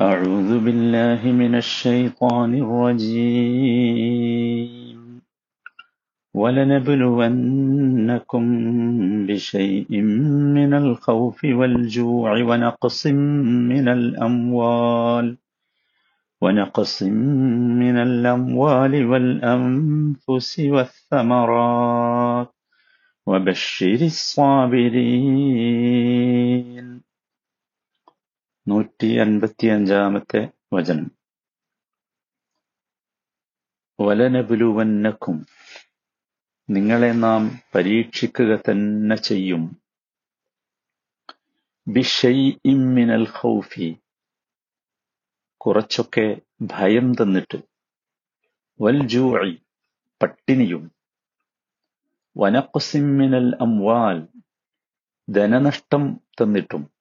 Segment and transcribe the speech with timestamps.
[0.00, 3.02] أعوذ بالله من الشيطان الرجيم.
[6.34, 8.44] ولنبلونكم
[9.26, 10.00] بشيء
[10.54, 15.36] من الخوف والجوع ونقص من الأموال
[16.40, 22.54] ونقص من الأموال والأنفس والثمرات.
[23.26, 25.02] وبشر الصابرين.
[28.68, 31.10] നൂറ്റി അൻപത്തിയഞ്ചാമത്തെ വചനം.
[34.00, 35.46] വലനബുലുവന്നക്കും.
[36.70, 39.82] നിങ്ങളെ നാം പരീക്ഷിക്കുക തന്നെ ചെയ്യും.
[41.88, 43.96] ബിഷൈഇമ്മിനൽ ഹൗഫി
[45.56, 47.58] കുറച്ചൊക്കെ ഭയം തന്നിട്ട്.
[48.80, 49.56] വൽ ജൂഇ.
[50.22, 50.92] പട്ടിണിയും.
[52.36, 54.28] വനക്കുസിമ്മിനൽ അംവാൽ.
[55.28, 56.91] ധനനഷ്ടം തന്നിട്ടും.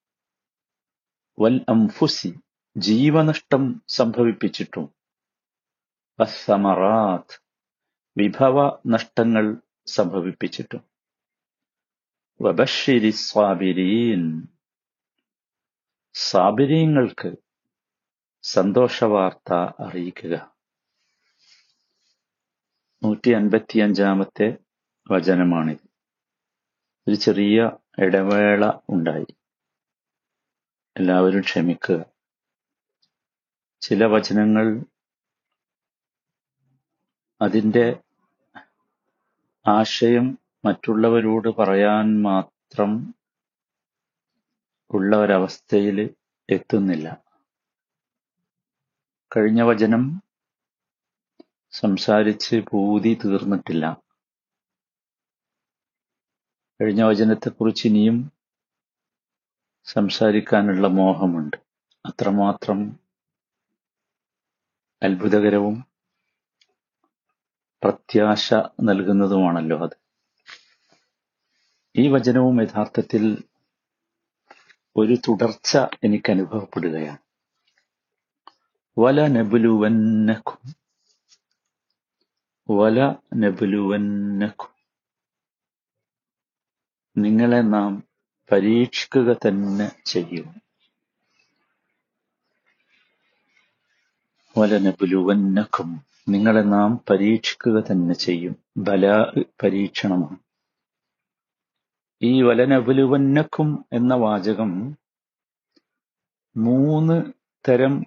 [1.39, 2.39] വൽ അംഫുസി
[2.77, 4.95] ജീവനഷ്ടം സംഭവിപ്പിച്ചിട്ടും.
[6.19, 7.41] വസ്സമറാത്ത്
[8.17, 10.91] വിഭവ നഷ്ടങ്ങൾ സംഭവിപ്പിച്ചിട്ടും.
[12.41, 14.47] വബഷിരി സ്വാബിരീൻ
[16.13, 17.31] സാബിരീങ്ങൾക്ക്
[18.43, 20.57] സന്തോഷവാർത്ത അറിയിക്കുക.
[23.03, 24.57] നൂറ്റി അൻപത്തിയഞ്ചാമത്തെ
[25.11, 25.89] വചനമാണിത്.
[27.07, 29.40] ഒരു ചെറിയ ഇടവേള ഉണ്ടായി.
[30.99, 32.05] എല്ലാവരും ക്ഷമിക്കുക.
[33.81, 34.85] ചില വചനങ്ങൾ
[37.41, 37.99] അതിന്റെ
[39.67, 43.13] ആശയം മറ്റുള്ളവരോട് പറയാൻ മാത്രം
[44.91, 46.15] ഉള്ള ഒരവസ്ഥയിൽ
[46.49, 47.23] എത്തുന്നില്ല.
[49.37, 50.21] കഴിഞ്ഞ വചനം
[51.71, 54.01] സംസാരിച്ച് ഭൂതി തീർന്നിട്ടില്ല.
[56.81, 58.40] കഴിഞ്ഞ വചനത്തെക്കുറിച്ച് ഇനിയും
[59.85, 61.57] സംസാരിക്കാനുള്ള മോഹമുണ്ട്.
[62.05, 62.99] അത്രമാത്രം
[65.03, 65.85] അത്ഭുതകരവും
[67.83, 69.97] പ്രത്യാശ നൽകുന്നതുമാണല്ലോ അത്.
[71.95, 73.43] ഈ വചനവും യഥാർത്ഥത്തിൽ
[74.97, 77.17] ഒരു തുടർച്ച എനിക്ക് അനുഭവപ്പെടുകയാണ്
[78.97, 80.75] വല നബുലുവന്നക്കും
[82.69, 84.71] വല നബുലുവന്നക്കും
[87.17, 88.10] നിങ്ങളെ നാം
[88.51, 90.61] പരീക്ഷിക്കുക തന്നെ ചെയ്യും.
[94.57, 98.55] വലനബുലുവന്നക്കും നിങ്ങളെ നാം പരീക്ഷിക്കുക തന്നെ ചെയ്യും.
[98.77, 99.23] ബല
[99.63, 100.37] പരീക്ഷണമാണ്.
[102.21, 104.97] ഈ വലനബുലുവന്നക്കും എന്ന വാചകം
[106.57, 107.33] മൂന്ന്
[107.69, 108.05] തരം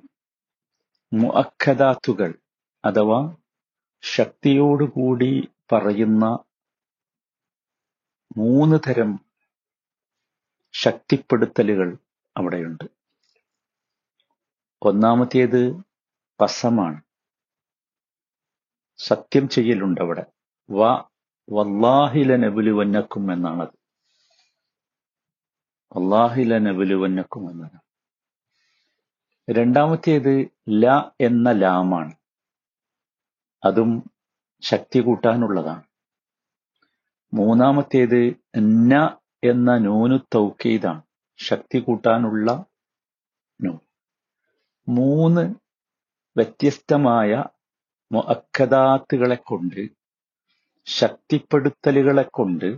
[1.13, 2.35] മുഅക്കദാത്തുകൾ
[2.85, 3.37] അഥവാ
[4.03, 6.39] ശക്തിയോടുകൂടി പറയുന്ന
[8.37, 9.24] മൂന്ന് തരം
[10.75, 11.97] ശക്തിപ്പെടുത്തലുകൾ
[12.37, 12.85] അവിടെയുണ്ട്.
[14.83, 15.61] ഒന്നാമത്തേത്
[16.41, 17.03] പസമാണ്.
[18.99, 20.25] സത്യം ചെയ്യലുണ്ട് അവിടെ.
[20.71, 20.83] വ
[21.53, 23.75] വല്ലാഹില നബുലുവന്നക്കും എന്നാണത്.
[25.97, 27.79] വല്ലാഹില നബുലുവന്നക്കും എന്നാണ്.
[29.51, 30.35] രണ്ടാമത്തേത്
[30.69, 32.15] ല എന്ന ലാമാണ്.
[33.65, 33.91] അതും
[34.63, 35.85] ശക്തി കൂട്ടാനുള്ളതാണ്.
[37.33, 38.21] മൂന്നാമത്തേത്
[38.91, 41.03] ന എന്ന നൂനു തൗക്കീദാണ്.
[41.39, 42.65] ശക്തി കൂട്ടാനുള്ള
[43.61, 43.79] നൂൻ.
[44.89, 45.55] മൂന്ന്
[46.37, 47.45] വ്യത്യസ്തമായ
[48.13, 49.81] മുഅക്കദാത്തുകളെ കൊണ്ട്
[50.87, 52.69] ശക്തിപ്പെടുത്തലുകളെ കൊണ്ട്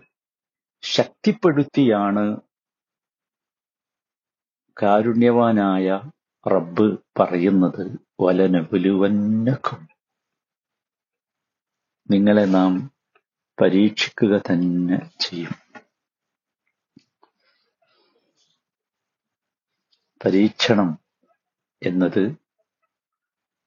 [0.83, 2.25] ശക്തിപ്പെടുത്തിയാണ്
[4.77, 5.87] കാരുണ്യവാനായ
[6.47, 6.87] റബ്ബ്
[7.21, 7.85] പറയുന്നത്
[8.21, 9.81] വലനബുലുവന്നക്കും.
[12.11, 12.73] നിങ്ങളെ നാം
[13.61, 15.66] പരീക്ഷിക്കുക തന്നെ ചെയ്യും.
[20.27, 20.99] പരീക്ഷണം
[21.83, 22.29] എന്നത്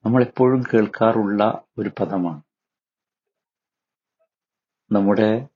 [0.05, 2.41] നമ്മളെപ്പോഴും കേൾക്കാറുള്ള ഒരു പദമാണ്.
[4.91, 5.47] നമ്മുടെ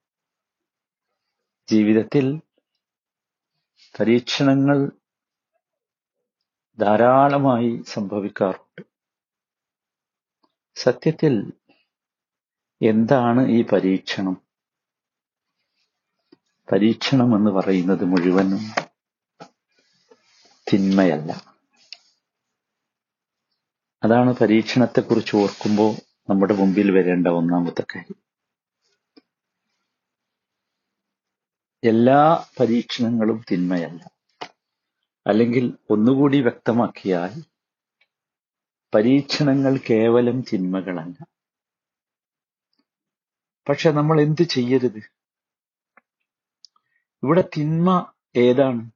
[1.71, 2.41] ജീവിതത്തിൽ
[3.99, 4.91] പരീക്ഷണങ്ങൾ
[6.79, 8.85] ധാരാളമായി സംഭവിക്കാറുണ്ട്.
[10.75, 11.53] സത്യത്തിൽ
[12.81, 14.47] എന്താണ് ഈ പരീക്ഷണം?
[16.71, 18.92] പരീക്ഷണം എന്ന് പറയുന്നത് മുഴുവനും
[20.73, 21.53] തിന്മയല്ല.
[24.03, 25.95] അതാണ് പരീക്ഷണത്തെക്കുറിച്ച് ഓർക്കുമ്പോൾ
[26.29, 28.23] നമ്മുടെ മുമ്പിൽ വരേണ്ട ഒന്നാമത്തെ കാര്യം.
[31.83, 34.11] എല്ലാ പരീക്ഷണങ്ങളും തിന്മയല്ല.
[35.27, 37.43] അല്ലെങ്കിൽ ഒന്നുകൂടി വ്യക്തമാക്കിയാൽ
[38.95, 41.25] പരീക്ഷണങ്ങൾ കേവലം തിന്മകളല്ല.
[43.69, 44.97] പക്ഷെ നമ്മൾ എന്ത് ചെയ്യരുത്?
[47.23, 48.92] ഇവിടെ തിന്മ ഏതാണ്?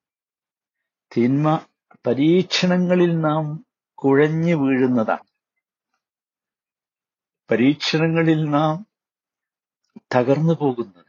[1.17, 1.65] തിന്മ
[2.07, 5.23] പരീക്ഷണങ്ങളിൽ നാം കുഴഞ്ഞു വീഴുന്നതാണ്.
[7.51, 8.87] പരീക്ഷണങ്ങളിൽ നാം
[10.15, 11.05] തകർന്നു പോകുന്നത്.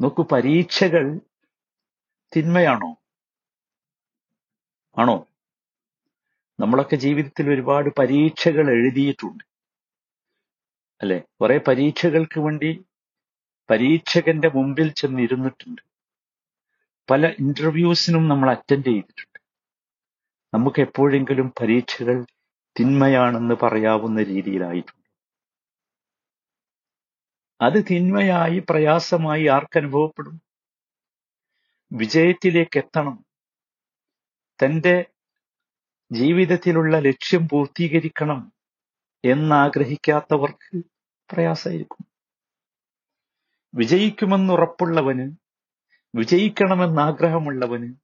[0.00, 1.20] നോക്കൂ പരീക്ഷകൾ
[2.36, 2.96] തിന്മയാണോ?
[4.98, 5.26] ആണോ?
[6.60, 9.44] നമ്മളൊക്കെ ജീവിതത്തിൽ ഒരുപാട് പരീക്ഷകൾ എഴുതിയിട്ടുണ്ട്.
[11.02, 11.22] അല്ലെ?
[11.40, 12.84] കുറെ പരീക്ഷകൾക്ക് വേണ്ടി
[13.70, 15.87] പരീക്ഷകന്റെ മുമ്പിൽ ചെന്നിരുന്നിട്ടുണ്ട്.
[17.10, 19.40] പല ഇന്റർവ്യൂസിനും നമ്മൾ അറ്റൻഡ് ചെയ്തിട്ടുണ്ട്.
[20.54, 22.26] നമുക്ക് എപ്പോഴെങ്കിലും പരീക്ഷകൾ
[22.80, 25.08] തിന്മയാണെന്ന് പറയാവുന്ന രീതിയിലായിട്ടുണ്ട്.
[27.60, 30.42] അത് തിന്മയായി പ്രയാസമായി ആർക്കനുഭവപ്പെടും
[31.92, 33.24] വിജയത്തിലേക്ക് എത്തണം.
[34.64, 35.06] തന്റെ
[36.12, 38.52] ജീവിതത്തിലുള്ള ലക്ഷ്യം പൂർത്തീകരിക്കണം
[39.24, 40.82] എന്നാഗ്രഹിക്കാത്തവർക്ക്
[41.30, 42.06] പ്രയാസമായിരിക്കും.
[43.74, 45.47] വിജയിക്കുമെന്നുറപ്പുള്ളവന്
[46.14, 47.94] വിജയിക്കണമെന്നാഗ്രഹമുള്ളവന്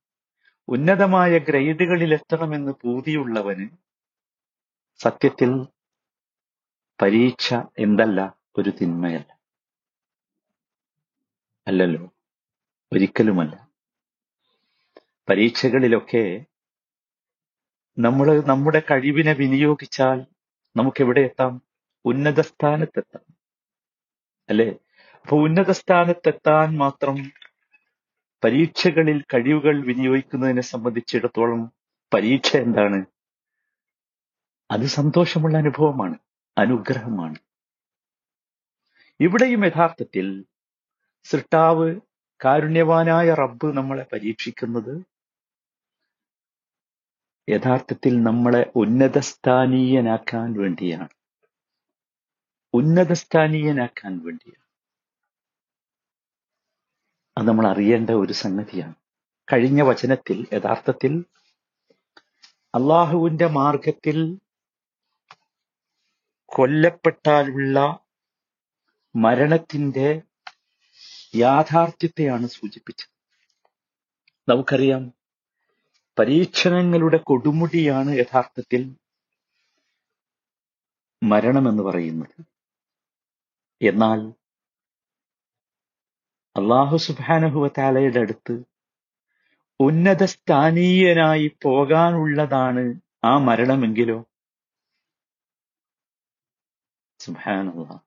[0.69, 3.69] ഉന്നതമായ ഗ്രേഡുകളിൽ എത്തണമെന്ന് പൂതിയുള്ളവന്
[4.99, 5.67] സത്യത്തിൽ
[7.03, 9.39] പരീക്ഷ എന്തല്ല ഒരു തിന്മയല്ല.
[11.67, 12.15] അല്ലല്ലോ
[12.93, 13.69] ഒരിക്കലുമല്ല.
[15.29, 16.45] പരീക്ഷകളിലൊക്കെ
[17.99, 20.27] നമ്മൾ നമ്മുടെ കഴിവിനെ വിനിയോഗിച്ചാൽ
[20.77, 21.63] നമുക്ക് എവിടെ എത്താം?
[22.05, 23.35] ഉന്നത സ്ഥാനത്തെത്താം
[24.49, 24.71] അല്ലേ?
[25.23, 27.44] അപ്പൊ ഉന്നത സ്ഥാനത്തെത്താൻ മാത്രം
[28.45, 31.73] പരീക്ഷകളിൽ കഴിവുകൾ വിനിയോഗിക്കുന്നതിനെ സംബന്ധിച്ചിടത്തോളം
[32.15, 33.07] പരീക്ഷ എന്താണ്?
[34.71, 36.19] അത് സന്തോഷമുള്ള അനുഭവമാണ്
[36.59, 37.37] അനുഗ്രഹമാണ്.
[39.21, 40.45] ഇവിടെയും യഥാർത്ഥത്തിൽ
[41.25, 42.01] സൃഷ്ടാവ്
[42.45, 45.05] കാരുണ്യവാനായ റബ്ബ് നമ്മളെ പരീക്ഷിക്കുന്നത്
[47.51, 51.09] യഥാർത്ഥത്തിൽ നമ്മളെ ഉന്നതസ്ഥാനീയനാക്കാൻ വേണ്ടിയാണ്.
[52.75, 54.64] ഉന്നതസ്ഥാനീയനാക്കാൻ വേണ്ടിയാണ്.
[57.39, 58.95] അത് നമ്മൾ അറിയേണ്ട ഒരു സംഗതിയാണ്.
[59.53, 61.25] കഴിഞ്ഞ വചനത്തിൽ യഥാർത്ഥത്തിൽ
[62.75, 64.39] അള്ളാഹുവിന്റെ മാർഗത്തിൽ
[66.47, 67.99] കൊല്ലപ്പെട്ടാലുള്ള
[69.17, 70.23] മരണത്തിന്റെ
[71.37, 73.11] യാഥാർത്ഥ്യത്തെയാണ് സൂചിപ്പിച്ചത്.
[74.49, 75.13] നമുക്കറിയാം
[76.19, 78.97] പരീക്ഷണങ്ങളുടെ കൊടുമുടിയാണ് യഥാർത്ഥത്തിൽ
[81.23, 82.45] മരണമെന്ന് പറയുന്നത്.
[83.83, 84.33] എന്നാൽ
[86.57, 88.65] അള്ളാഹു സുബാനഹുവത്താലയുടെ അടുത്ത്
[89.81, 94.25] ഉന്നത സ്ഥാനീയനായി പോകാനുള്ളതാണ് ആ മരണമെങ്കിലോ?
[97.21, 98.01] സുബാനുള്ള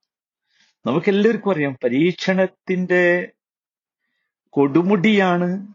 [0.86, 3.32] നമുക്കെല്ലാവർക്കും അറിയാം പരീക്ഷണത്തിന്റെ
[4.50, 5.68] കൊടുമുടിയാണ്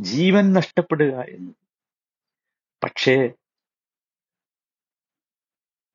[0.00, 1.52] ജീവൻ നഷ്ടപ്പെടുക എന്ന്.
[2.84, 3.16] പക്ഷേ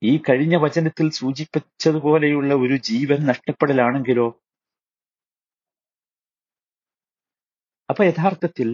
[0.02, 4.28] ഈ കഴിഞ്ഞ വചനത്തിൽ സൂചിപ്പിച്ചതുപോലെയുള്ള ഒരു ജീവൻ നഷ്ടപ്പെടലാണെങ്കിലോ?
[7.88, 8.68] അപ്പൊ യഥാർത്ഥത്തിൽ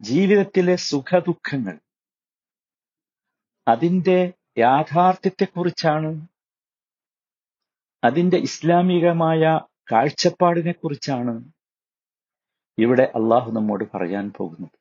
[0.00, 1.76] ജീവിതത്തിലെ സുഖദുഃഖങ്ങൾ
[3.68, 6.10] അതിന്റെ യാഥാർത്ഥ്യത്തെക്കുറിച്ചാണ്
[8.02, 9.42] അതിന്റെ ഇസ്ലാമികമായ
[9.92, 11.34] കാഴ്ചപ്പാടിനെ കുറിച്ചാണ്
[12.78, 14.76] ഇവിടെ അള്ളാഹു നമ്മോട് പറയാൻ പോകുന്നത്.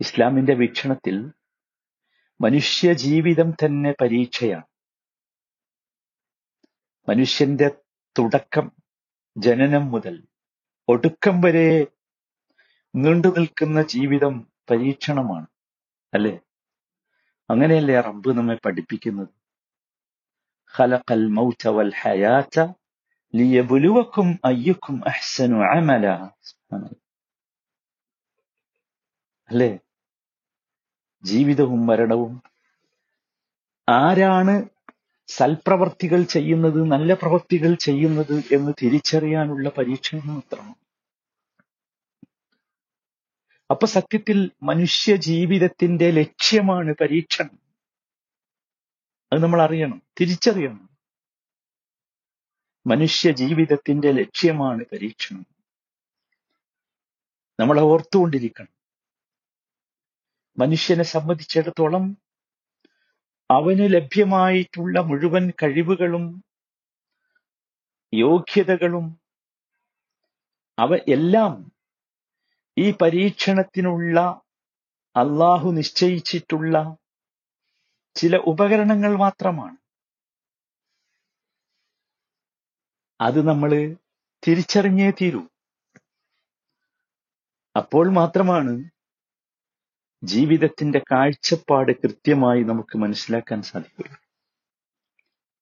[0.00, 1.16] ഇസ്ലാമിന്റെ വീക്ഷണത്തിൽ
[2.40, 4.66] മനുഷ്യ ജീവിതം തന്നെ പരീക്ഷയാണ്.
[7.08, 7.68] മനുഷ്യന്റെ
[8.18, 8.66] തുടക്കം
[9.38, 10.16] ജനനം മുതൽ
[10.88, 11.68] ഒടുക്കം വരെ
[12.94, 14.34] നീണ്ടു നിൽക്കുന്ന ജീവിതം
[14.70, 15.46] പരീക്ഷണമാണ്
[16.12, 16.34] അല്ലെ?
[17.50, 19.32] അങ്ങനെയല്ലേ റബ്ബ് നമ്മെ പഠിപ്പിക്കുന്നത്?
[20.74, 22.56] ഖലഖൽ മൗത വൽ ഹയാത
[23.34, 26.06] ലിയബ്ലുവക്കും അയ്യക്കും അഹ്സനു അമല.
[29.50, 29.70] അല്ലേ?
[31.24, 32.34] ജീവിതവും മരണവും
[33.88, 34.54] ആരാണ്
[35.28, 40.74] സൽപ്രവർത്തികൾ ചെയ്യുന്നത് നല്ല പ്രവൃത്തികൾ ചെയ്യുന്നത് എന്ന് തിരിച്ചറിയാനുള്ള പരീക്ഷണം മാത്രമാണ്.
[43.70, 47.58] അപ്പൊ സത്യത്തിൽ മനുഷ്യ ജീവിതത്തിന്റെ ലക്ഷ്യമാണ് പരീക്ഷണം.
[49.32, 50.88] അത് നമ്മൾ അറിയണം തിരിച്ചറിയണം.
[52.86, 55.46] മനുഷ്യ ജീവിതത്തിന്റെ ലക്ഷ്യമാണ് പരീക്ഷണം.
[57.60, 58.78] നമ്മൾ ഓർത്തുകൊണ്ടിരിക്കണം.
[60.58, 62.27] മനുഷ്യനെ സംബന്ധിച്ചിടത്തോളം
[63.50, 66.24] അവന് ലഭ്യമായിട്ടുള്ള മുഴുവൻ കഴിവുകളും
[68.12, 69.06] യോഗ്യതകളും
[70.78, 71.54] അവ എല്ലാം
[72.76, 74.18] ഈ പരീക്ഷണത്തിനുള്ള
[75.16, 76.74] അള്ളാഹു നിശ്ചയിച്ചിട്ടുള്ള
[78.16, 79.76] ചില ഉപകരണങ്ങൾ മാത്രമാണ്.
[83.20, 83.70] അത് നമ്മൾ
[84.42, 85.42] തിരിച്ചറിഞ്ഞേ തീരൂ.
[87.76, 88.72] അപ്പോൾ മാത്രമാണ്
[90.23, 94.11] ജീവിതത്തിന്റെ കാഴ്ചപ്പാട് കൃത്യമായി നമുക്ക് മനസ്സിലാക്കാൻ സാധിക്കുക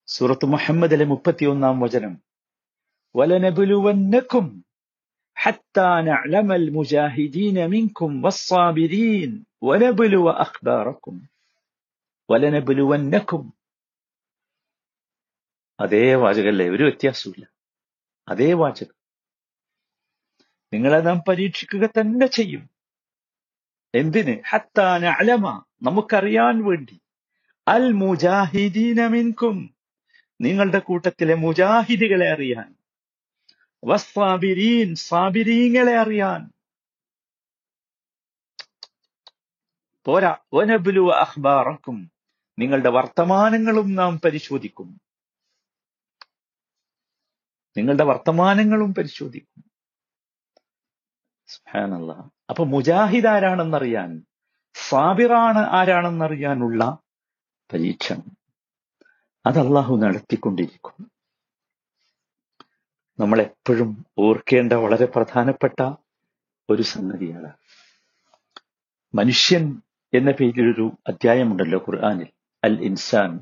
[0.08, 2.16] സൂറത്ത് മുഹമ്മദിലെ മുപ്പത്തിയൊന്നാം വചനം
[3.16, 4.48] വലനബുലുവന്നക്കും
[5.38, 11.16] حتى نعلم المجاهدين منكم والصابرين ونبلو أخباركم
[12.30, 13.42] ولنبلونكم
[15.80, 17.44] അതേ വാചകല്ലേ ഒരു വ്യത്യാസമില്ല
[18.28, 18.98] അതേ വാചകം
[20.74, 22.64] നിങ്ങളെ നാം പരീക്ഷിക്കുക തന്നെ ചെയ്യും
[23.95, 24.43] എന്തിന്?
[24.49, 25.05] ഹത്താന
[25.83, 27.01] നമുക്കറിയാൻ വേണ്ടി.
[27.69, 29.75] അൽ മുജാഹിദീന മിൻകും
[30.41, 32.75] നിങ്ങളുടെ കൂട്ടത്തിലെ മുജാഹിദികളെ അറിയാൻ.
[33.85, 36.51] വസ്സാബിരീൻ സാബിരീങ്ങളെ അറിയാൻ.
[40.05, 40.37] പോരാ.
[40.53, 42.13] ഒനബുലു അഖ്ബാറക്കും
[42.59, 45.01] നിങ്ങളുടെ വർത്തമാനങ്ങളും നാം പരിശോധിക്കും.
[47.77, 49.65] നിങ്ങളുടെ വർത്തമാനങ്ങളും പരിശോധിക്കും.
[51.47, 52.36] സുബ്ഹാനല്ലാഹ്.
[52.51, 54.23] അപ്പൊ മുജാഹിദ് ആരാണെന്നറിയാൻ
[54.89, 56.99] സാബിറാണ് ആരാണെന്നറിയാനുള്ള
[57.73, 58.37] പരീക്ഷണം.
[59.47, 61.11] അത് അള്ളാഹു നടത്തിക്കൊണ്ടിരിക്കും.
[63.21, 65.95] നമ്മൾ എപ്പോഴും ഓർക്കേണ്ട വളരെ പ്രധാനപ്പെട്ട
[66.71, 67.53] ഒരു സംഗതിയാണ്.
[69.15, 69.83] മനുഷ്യൻ
[70.15, 72.27] എന്ന പേരിലൊരു അധ്യായമുണ്ടല്ലോ ഖുർആാനിൽ
[72.65, 73.41] അൽ ഇൻസാൻ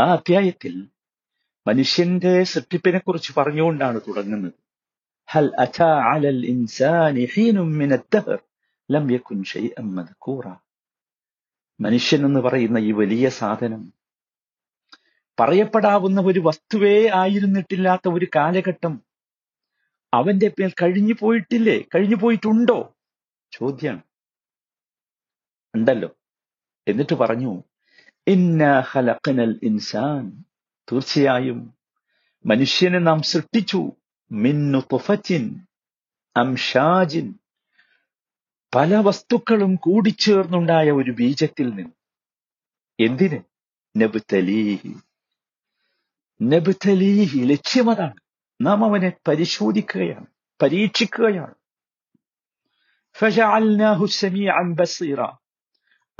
[0.00, 0.88] ആ അധ്യായത്തിൽ
[1.66, 4.61] മനുഷ്യന്റെ സൃഷ്ടിപ്പിനെ കുറിച്ച് പറഞ്ഞുകൊണ്ടാണ് തുടങ്ങുന്നത്.
[5.31, 8.39] ഹൽ അറ്റാ അലൽ ഇൻസാനി ഹീനും മിന الدهر
[8.89, 10.45] ലം യകുൻ ഷൈഅൻ മദ്കൂറ
[11.79, 13.81] മനുഷ്യൻ എന്ന് പറയുന്ന ഈ വലിയ സാധനം
[15.37, 18.93] പറയപ്പെടാവുന്ന ഒരു വസ്തുവേ ആയിരുന്നിട്ടില്ലാത്ത ഒരു കാലഘട്ടം
[20.13, 22.77] അവന്റെ മേൽ കഴിഞ്ഞു പോയിട്ടില്ലേ കഴിഞ്ഞു പോയിട്ടുണ്ടോ
[23.53, 24.01] ചോദ്യാണ്
[25.73, 26.09] ഉണ്ടല്ലോ
[26.87, 27.51] എന്നിട്ട് പറഞ്ഞു
[28.27, 30.23] ഇന്ന ഖലഖനൽ ഇൻസാൻ
[30.87, 31.59] തീർച്ചയായും
[32.45, 33.81] മനുഷ്യനെ നാം സൃഷ്ടിച്ചു
[34.80, 35.66] തുഫറ്റിൻ
[36.36, 37.34] അംഷാജിൻ.
[38.74, 41.90] പല വസ്തുക്കളും കൂടിച്ചേർന്നുണ്ടായ ഒരു ബീജത്തിൽ നിന്ന്.
[43.02, 43.38] എന്തിന്?
[44.02, 44.96] നബുത്തലീഹി
[46.42, 48.14] നബുത്തലീഹി ലക്ഷ്യമതാണ്.
[48.60, 50.26] നാം അവനെ പരിശോധിക്കുകയാണ്
[50.62, 51.54] പരീക്ഷിക്കുകയാണ്.
[54.74, 55.20] ബസീറ.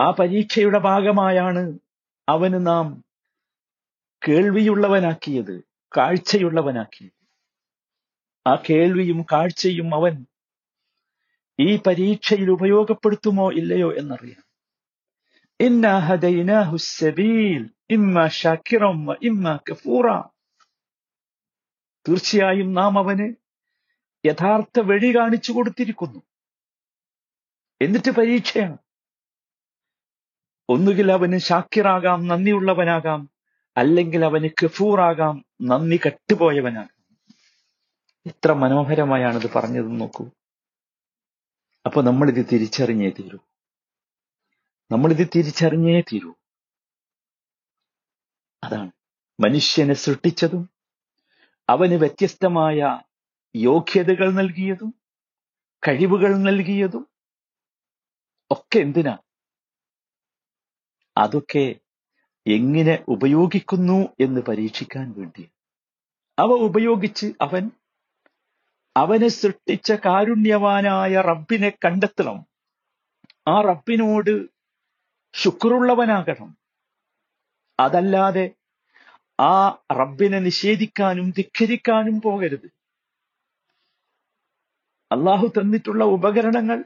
[0.00, 1.78] ആ പരീക്ഷയുടെ ഭാഗമായാണ്
[2.28, 3.04] അവന് നാം
[4.28, 5.62] കേൾവിയുള്ളവനാക്കിയത്
[5.96, 7.21] കാഴ്ചയുള്ളവനാക്കിയത്.
[8.46, 10.14] ആ കേൾവിയും കാഴ്ചയും അവൻ
[11.58, 14.44] ഈ പരീക്ഷയിൽ ഉപയോഗപ്പെടുത്തുമോ ഇല്ലയോ എന്നറിയാം
[22.06, 23.26] തീർച്ചയായും നാം അവന്
[24.24, 26.20] യഥാർത്ഥ വഴി കാണിച്ചു കൊടുത്തിരിക്കുന്നു.
[27.80, 28.76] എന്നിട്ട് പരീക്ഷയാണ്.
[30.68, 33.20] ഒന്നുകിൽ അവന് ഷാക്കിറാകാം നന്ദിയുള്ളവനാകാം
[33.76, 36.91] അല്ലെങ്കിൽ അവന് കഫൂറാകാം നന്ദി കെട്ടുപോയവനാകാം.
[38.26, 40.24] എത്ര മനോഹരമായാണിത് പറഞ്ഞത് നോക്കൂ.
[41.86, 43.38] അപ്പൊ നമ്മളിത് തിരിച്ചറിഞ്ഞേ തീരൂ.
[44.90, 46.34] നമ്മളിത് തിരിച്ചറിഞ്ഞേ തീരൂ.
[48.64, 48.90] അതാണ്.
[49.40, 50.70] മനുഷ്യനെ സൃഷ്ടിച്ചതും
[51.68, 53.00] അവന് വ്യത്യസ്തമായ
[53.56, 54.94] യോഗ്യതകൾ നൽകിയതും
[55.88, 57.06] കഴിവുകൾ നൽകിയതും
[58.50, 59.18] ഒക്കെ എന്തിനാ?
[61.16, 61.74] അതൊക്കെ
[62.46, 65.50] എങ്ങനെ ഉപയോഗിക്കുന്നു എന്ന് പരീക്ഷിക്കാൻ വേണ്ടി
[66.38, 67.70] അവ ഉപയോഗിച്ച് അവൻ
[68.96, 72.46] അവനെ സൃഷ്ടിച്ച കാരുണ്യവാനായ റബ്ബിനെ കണ്ടെത്തണം.
[73.48, 74.46] ആ റബ്ബിനോട്
[75.34, 76.58] ശുക്രുള്ളവനാകണം.
[77.80, 78.50] അതല്ലാതെ
[79.40, 82.66] ആ റബ്ബിനെ നിഷേധിക്കാനും ധിക്കരിക്കാനും പോകരുത്.
[85.12, 86.84] അള്ളാഹു തന്നിട്ടുള്ള ഉപകരണങ്ങൾ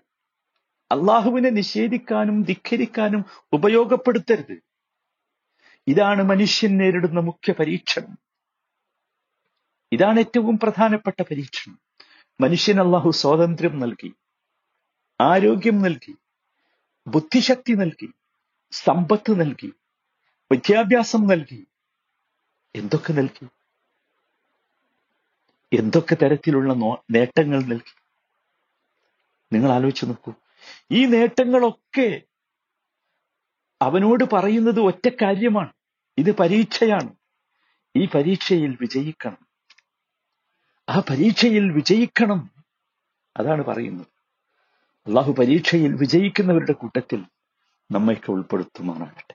[0.93, 4.63] അള്ളാഹുവിനെ നിഷേധിക്കാനും ധിക്കരിക്കാനും ഉപയോഗപ്പെടുത്തരുത്.
[5.89, 8.19] ഇതാണ് മനുഷ്യൻ നേരിടുന്ന മുഖ്യ പരീക്ഷണം.
[9.93, 11.86] ഇതാണ് ഏറ്റവും പ്രധാനപ്പെട്ട പരീക്ഷണം.
[12.41, 14.15] മനുഷ്യൻ അള്ളാഹു സ്വാതന്ത്ര്യം നൽകി
[15.21, 16.17] ആരോഗ്യം നൽകി
[17.07, 18.13] ബുദ്ധിശക്തി നൽകി
[18.71, 19.73] സമ്പത്ത് നൽകി
[20.53, 21.67] വിദ്യാഭ്യാസം നൽകി.
[22.77, 23.47] എന്തൊക്കെ നൽകി?
[25.73, 26.73] എന്തൊക്കെ തരത്തിലുള്ള
[27.11, 27.95] നേട്ടങ്ങൾ നൽകി?
[29.53, 30.33] നിങ്ങൾ ആലോചിച്ച് നോക്കൂ.
[30.91, 32.23] ഈ നേട്ടങ്ങളൊക്കെ
[33.83, 35.73] അവനോട് പറയുന്നത് ഒറ്റ കാര്യമാണ്.
[36.19, 37.15] ഇത് പരീക്ഷയാണ്.
[37.97, 39.46] ഈ പരീക്ഷയിൽ വിജയിക്കണം.
[40.89, 42.51] ആ പരീക്ഷയിൽ വിജയിക്കണം.
[43.37, 44.07] അതാണ് പറയുന്നത്.
[45.07, 47.25] അള്ളാഹു പരീക്ഷയിൽ വിജയിക്കുന്നവരുടെ കൂട്ടത്തിൽ
[47.91, 49.25] നമ്മയൊക്കെ ഉൾപ്പെടുത്തുമാറാകട്ടെ.